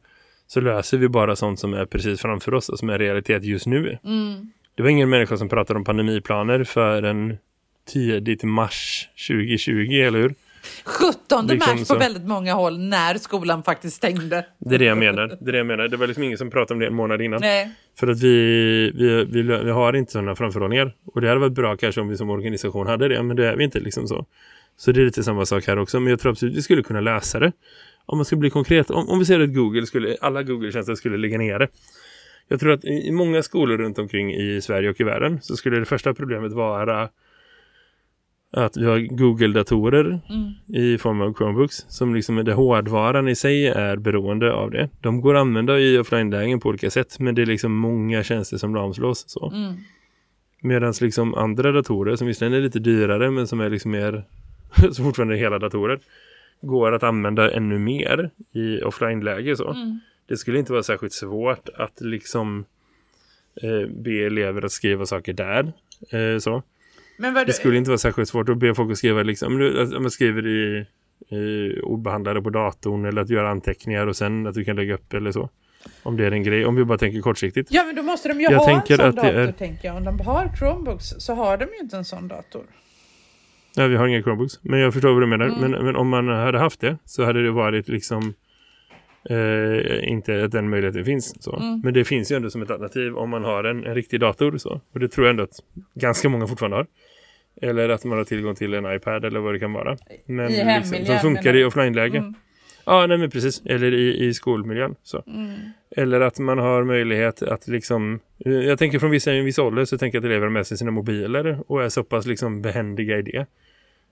[0.48, 3.66] så löser vi bara sånt som är precis framför oss och som är realitet just
[3.66, 3.98] nu.
[4.04, 4.52] Mm.
[4.76, 7.38] Det var ingen människa som pratade om pandemiplaner för en
[7.86, 10.36] tidigt mars 2020, eller hur?
[10.86, 14.46] 17 liksom mars på väldigt många håll när skolan faktiskt stängde.
[14.60, 15.28] Det är det jag menar.
[15.28, 15.88] Det är det jag menar.
[15.88, 17.42] Det var liksom ingen som pratade om det en månad innan.
[17.42, 17.72] Nej.
[18.00, 20.96] För att vi, vi, vi, vi har inte sådana framförhållningar.
[21.06, 23.24] Och det hade varit bra kanske om vi som organisation hade det.
[23.24, 24.26] Men det är vi inte liksom så.
[24.78, 26.00] Så det är lite samma sak här också.
[26.00, 27.52] Men jag tror absolut att vi skulle kunna lösa det.
[28.06, 28.92] Om man ska bli konkret.
[28.92, 31.68] Om, om vi ser att Google skulle, alla Google-tjänster skulle ligga nere.
[32.48, 35.80] Jag tror att i många skolor runt omkring i Sverige och i världen så skulle
[35.80, 37.10] det första problemet vara
[38.54, 40.52] att vi har Google-datorer mm.
[40.68, 44.90] i form av Chromebooks som liksom är det hårdvaran i sig är beroende av det.
[45.02, 48.58] De går att använda i offline-lägen på olika sätt men det är liksom många tjänster
[48.58, 49.52] som lamslås så.
[49.52, 49.74] Mm.
[50.62, 54.24] Medan liksom andra datorer som visserligen är lite dyrare men som är liksom mer
[54.92, 56.00] så fortfarande hela datorer
[56.62, 59.72] går att använda ännu mer i offline-läge så.
[59.72, 60.00] Mm.
[60.28, 62.66] Det skulle inte vara särskilt svårt att liksom
[63.62, 65.74] eh, be elever att skriva saker där
[66.12, 66.64] eh, så.
[67.18, 69.54] Det skulle inte vara särskilt svårt att be folk att skriva liksom,
[69.96, 70.86] om man skriver i,
[71.36, 75.14] i ordbehandlare på datorn eller att göra anteckningar och sen att du kan lägga upp
[75.14, 75.50] eller så.
[76.04, 77.72] Om det är en grej, om vi bara tänker kortsiktigt.
[77.72, 79.52] Ja, men då måste de ju jag ha en sån dator, är...
[79.52, 79.98] tänker jag.
[79.98, 82.64] Om de har Chromebooks så har de ju inte en sån dator.
[83.78, 84.60] Nej, vi har inga Chromebooks.
[84.62, 85.46] Men jag förstår vad du menar.
[85.46, 85.72] Mm.
[85.72, 88.34] Men, men om man hade haft det så hade det varit liksom
[89.30, 91.44] eh, inte att den möjligheten finns.
[91.44, 91.56] Så.
[91.56, 91.82] Mm.
[91.84, 94.58] Men det finns ju ändå som ett alternativ om man har en, en riktig dator.
[94.58, 94.82] Så.
[94.94, 95.60] Och det tror jag ändå att
[95.94, 96.88] ganska många fortfarande har.
[97.62, 99.98] Eller att man har tillgång till en iPad eller vad det kan vara.
[100.26, 102.18] Men I liksom, som funkar i offline-läge.
[102.18, 102.34] Mm.
[102.86, 103.62] Ja, nej men precis.
[103.66, 104.96] Eller i, i skolmiljön.
[105.04, 105.24] Så.
[105.28, 105.54] Mm.
[105.96, 108.20] Eller att man har möjlighet att liksom...
[108.38, 110.78] Jag tänker från vissa, en viss ålder så tänker jag att elever har med sig
[110.78, 113.46] sina mobiler och är så pass liksom behändiga i det.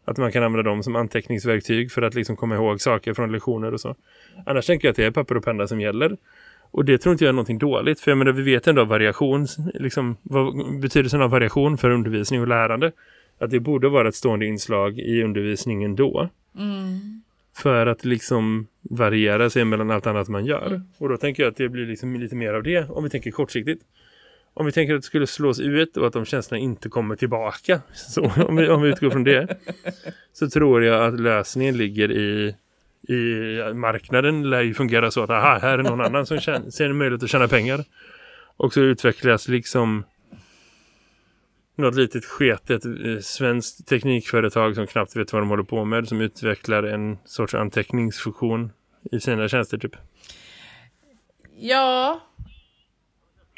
[0.06, 3.74] Att man kan använda dem som anteckningsverktyg för att liksom komma ihåg saker från lektioner
[3.74, 3.96] och så.
[4.46, 6.18] Annars tänker jag att det är papper och penna som gäller.
[6.72, 8.00] Och det tror inte jag är någonting dåligt.
[8.00, 12.48] För jag menar, vi vet ändå variation, liksom, vad betydelsen av variation för undervisning och
[12.48, 12.92] lärande.
[13.40, 16.30] Att det borde vara ett stående inslag i undervisningen då.
[16.58, 17.22] Mm.
[17.56, 20.68] För att liksom variera sig mellan allt annat man gör.
[20.68, 20.82] Mm.
[20.98, 23.32] Och då tänker jag att det blir liksom lite mer av det om vi tänker
[23.32, 23.84] kortsiktigt
[24.54, 27.82] om vi tänker att det skulle slås ut och att de känslorna inte kommer tillbaka.
[27.94, 29.58] Så om vi, om vi utgår från det.
[30.34, 32.56] Så tror jag att lösningen ligger i,
[33.08, 36.86] i marknaden lär ju fungera så att aha, här är någon annan som känner, ser
[36.86, 37.84] en möjlighet att tjäna pengar.
[38.58, 40.04] Och så utvecklas liksom
[41.76, 46.22] något litet sketet eh, svenskt teknikföretag som knappt vet vad de håller på med som
[46.22, 48.72] utvecklar en sorts anteckningsfunktion
[49.12, 49.96] i sina tjänster typ.
[51.58, 52.22] Ja,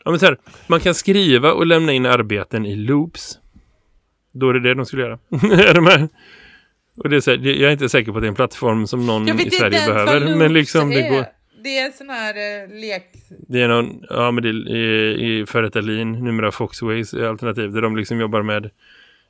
[0.06, 0.38] Ja, men så här,
[0.68, 3.40] man kan skriva och lämna in arbeten i loops.
[4.32, 5.20] Då är det det de skulle göra.
[5.70, 6.10] är de här?
[6.98, 8.88] Och det är så här, jag är inte säker på att det är en plattform
[8.88, 10.36] som någon i Sverige behöver.
[10.36, 11.12] Men liksom det är.
[11.12, 11.26] går.
[11.64, 13.04] Det är en sån här eh, lek...
[13.48, 17.72] Det är någon, ja men det är i, i före detta Lean, numera Foxways alternativ,
[17.72, 18.70] där de liksom jobbar med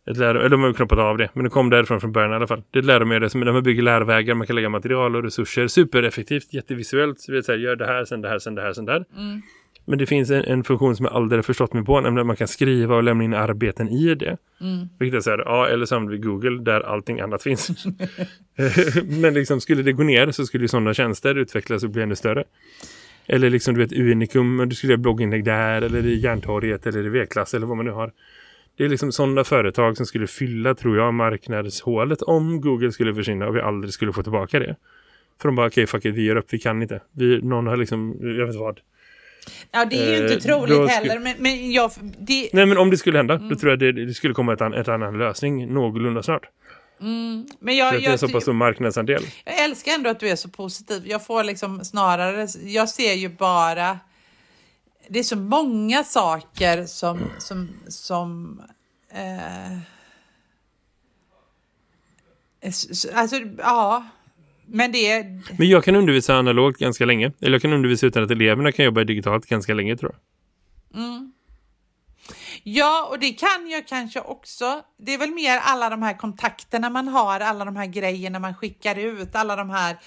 [0.05, 2.31] ett lär, eller de har ju knoppat av det, men det kom därifrån från början
[2.31, 2.63] i alla fall.
[2.71, 6.53] Det är ett läromedel som de bygger lärvägar, man kan lägga material och resurser, supereffektivt,
[6.53, 8.91] jättevisuellt, så så här, gör det här, sen det här, sen det här, sen det
[8.91, 9.05] här.
[9.15, 9.41] Mm.
[9.85, 12.35] Men det finns en, en funktion som jag aldrig förstått mig på, nämligen att man
[12.35, 14.37] kan skriva och lämna in arbeten i det.
[14.61, 14.87] Mm.
[14.99, 17.69] Vilket är så här, ja, eller så använder vi Google där allting annat finns.
[19.03, 22.15] Men liksom, skulle det gå ner så skulle ju sådana tjänster utvecklas och bli ännu
[22.15, 22.43] större.
[23.25, 27.05] Eller liksom, du vet, Unicum, och du skulle göra blogginlägg där, eller i Järntorget, eller
[27.05, 28.11] i V-klass, eller vad man nu har.
[28.77, 33.47] Det är liksom sådana företag som skulle fylla, tror jag, marknadshålet om Google skulle försvinna
[33.47, 34.75] och vi aldrig skulle få tillbaka det.
[35.41, 37.01] För de bara, okej, okay, fuck it, vi gör upp, vi kan inte.
[37.11, 38.79] Vi, någon har liksom, jag vet inte vad.
[39.71, 41.91] Ja, det är ju inte Eh, troligt heller, men, men jag...
[42.19, 43.49] Det, Nej, men om det skulle hända, Mm.
[43.49, 46.45] då tror jag det, det skulle komma ett, an, ett annan lösning någorlunda snart.
[46.97, 49.23] men För jag, att det är jag, så pass stor marknadsandel.
[49.45, 51.03] jag älskar ändå att du är så positiv.
[51.07, 52.47] Jag får liksom snarare...
[52.65, 53.99] Jag ser ju bara...
[55.07, 57.19] Det är så många saker som...
[57.39, 58.61] som, som
[59.13, 59.77] eh,
[63.15, 64.05] alltså, ja.
[64.65, 65.23] Men det.
[65.57, 67.31] Men jag kan undervisa analogt ganska länge.
[67.41, 70.19] Eller jag kan undervisa utan att eleverna kan jobba digitalt ganska länge tror jag.
[72.63, 74.81] Ja, och det kan jag kanske också.
[74.97, 78.55] Det är väl mer alla de här kontakterna man har, alla de här grejerna man
[78.55, 79.97] skickar ut, alla de här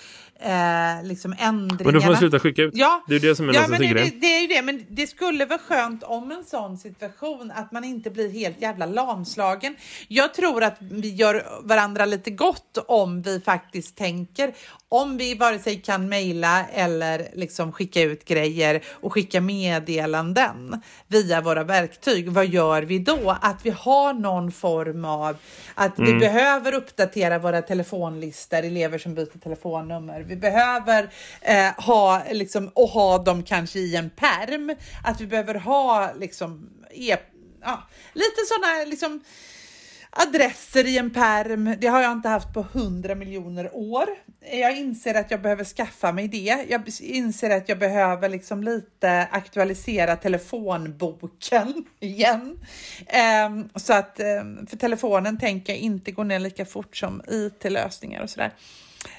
[0.40, 1.84] eh, liksom ändringarna.
[1.84, 2.74] Men då får man sluta skicka ut.
[2.74, 4.62] Ja, Det är ju det som är ja men det, det, det är ju det.
[4.62, 8.86] Men det skulle vara skönt om en sån situation att man inte blir helt jävla
[8.86, 9.76] lamslagen.
[10.08, 14.52] Jag tror att vi gör varandra lite gott om vi faktiskt tänker
[14.88, 21.40] om vi vare sig kan mejla eller liksom skicka ut grejer och skicka meddelanden via
[21.40, 22.28] våra verktyg.
[22.28, 23.36] Vad gör vi då?
[23.42, 25.36] Att vi har någon form av
[25.74, 30.25] att vi behöver uppdatera våra telefonlistor, elever som byter telefonnummer.
[30.26, 31.10] Vi behöver
[31.40, 34.74] eh, ha liksom och ha dem kanske i en perm.
[35.04, 37.16] Att vi behöver ha liksom e
[37.62, 39.20] ja, lite sådana liksom
[40.16, 41.74] adresser i en perm.
[41.78, 44.06] Det har jag inte haft på hundra miljoner år.
[44.52, 46.66] Jag inser att jag behöver skaffa mig det.
[46.68, 52.58] Jag inser att jag behöver liksom lite aktualisera telefonboken igen.
[53.46, 58.22] Um, så att um, för telefonen tänker jag inte gå ner lika fort som IT-lösningar
[58.22, 58.52] och sådär.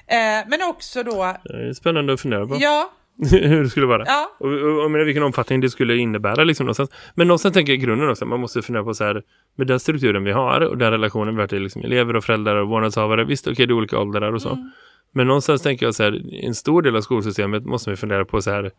[0.07, 2.91] Eh, men också då, Det är spännande att fundera på ja,
[3.31, 4.03] hur det skulle vara.
[4.05, 6.89] ja, Och, och, och vilken omfattning det skulle innebära liksom någonstans.
[7.15, 8.25] Men någonstans tänker jag i grunden också.
[8.25, 9.23] Man måste fundera på så här.
[9.55, 12.55] Med den strukturen vi har och den relationen vi har till liksom elever och föräldrar
[12.55, 13.23] och vårdnadshavare.
[13.25, 14.49] Visst, okej, det är olika åldrar och så.
[14.49, 14.71] Mm.
[15.11, 16.21] Men någonstans tänker jag så här.
[16.45, 18.71] En stor del av skolsystemet måste vi fundera på så här.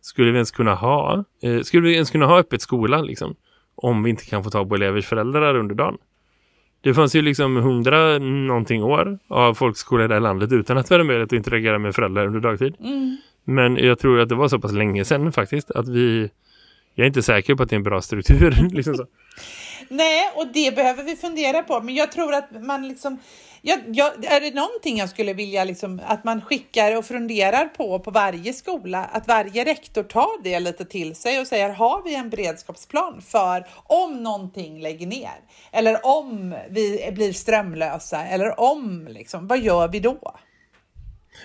[0.00, 3.34] Skulle vi ens kunna ha eh, Skulle vi ens kunna ha öppet skola liksom?
[3.74, 5.98] Om vi inte kan få tag på elevers föräldrar under dagen.
[6.82, 10.90] Det fanns ju liksom hundra någonting år av folkskolor i det här landet utan att
[10.90, 12.76] vara möjligt att interagera med föräldrar under dagtid.
[12.80, 13.16] mm.
[13.44, 16.30] Men jag tror att det var så pass länge sedan faktiskt att vi...
[16.94, 18.56] Jag är inte säker på att det är en bra struktur.
[18.72, 19.06] liksom så.
[19.88, 21.80] Nej, och det behöver vi fundera på.
[21.80, 23.18] Men jag tror att man liksom...
[23.62, 27.98] Jag, jag, är det någonting jag skulle vilja liksom, att man skickar och funderar på
[27.98, 29.04] på varje skola?
[29.04, 33.66] Att varje rektor tar det lite till sig och säger har vi en beredskapsplan för
[33.86, 35.40] om någonting lägger ner?
[35.72, 38.24] Eller om vi blir strömlösa?
[38.24, 40.34] Eller om, liksom, vad gör vi då?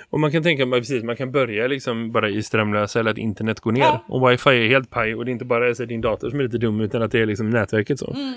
[0.10, 3.17] Och man kan tänka mig precis, man kan börja liksom bara i strömlösa eller att
[3.17, 3.82] internet går ner.
[3.82, 4.06] Ja.
[4.08, 6.43] Och wifi är helt paj och det är inte bara så din dator som är
[6.43, 8.13] lite dum utan att det är liksom nätverket så.
[8.13, 8.34] Mm.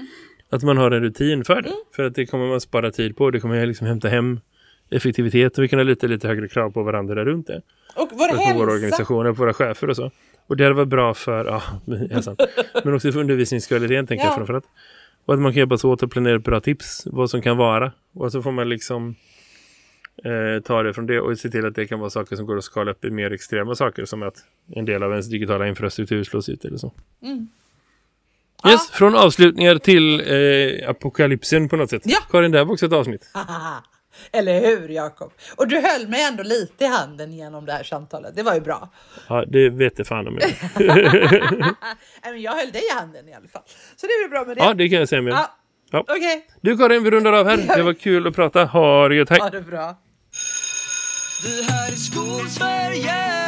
[0.51, 1.73] Att man har en rutin för det.
[1.97, 3.31] För att det kommer man spara tid på.
[3.31, 4.41] Det kommer liksom hämta hem
[4.91, 7.57] effektivitet och vi kan ha lite, lite högre krav på varandra där runt det.
[7.57, 7.63] Och
[7.97, 8.65] vår Och på våra hälsa.
[8.75, 10.11] organisationer, på våra chefer och så.
[10.47, 11.63] Och det varit bra för, ja,
[12.11, 12.37] hälsan.
[12.85, 14.29] Men också för undervisningskvaliteten tänker Ja.
[14.31, 14.65] jag framförallt.
[15.25, 17.93] Och att man kan hjälpas åt att planera bra tips, vad som kan vara.
[18.15, 19.15] Och så får man liksom
[20.25, 22.57] eh, ta det från det och se till att det kan vara saker som går
[22.59, 24.37] att skala upp i mer extrema saker som att
[24.75, 26.93] en del av ens digitala infrastruktur slås ut eller så.
[27.23, 27.49] Mm.
[28.67, 30.21] Yes, från avslutningar till
[30.83, 32.03] eh, apokalypsen på något sätt.
[32.05, 32.19] Ja.
[32.31, 33.25] Karin, det här var också ett avsnitt.
[34.33, 35.33] Eller hur, Jakob?
[35.57, 38.37] Och du höll mig ändå lite i handen genom det här samtalet.
[38.37, 38.89] Det var ju bra.
[39.29, 40.53] Ja, det vet det fan om jag.
[42.23, 43.63] Men jag höll dig i handen i alla fall.
[43.97, 44.63] Så det är väl bra med det.
[44.65, 45.33] Ja, det kan jag säga med.
[45.33, 45.55] Ja.
[45.91, 46.01] Ja.
[46.09, 47.77] Okej, Du Karin, vi rundar av här.
[47.77, 48.65] Det var kul att prata.
[48.65, 49.41] Ha det gött, hej!
[49.41, 49.97] ha det bra.
[51.45, 53.48] Vi här i Skolsverige